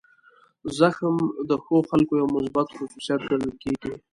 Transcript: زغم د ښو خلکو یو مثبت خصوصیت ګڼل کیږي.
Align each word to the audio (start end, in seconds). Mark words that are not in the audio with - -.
زغم 0.77 1.17
د 1.49 1.51
ښو 1.63 1.77
خلکو 1.89 2.13
یو 2.21 2.27
مثبت 2.35 2.67
خصوصیت 2.77 3.21
ګڼل 3.29 3.51
کیږي. 3.63 3.93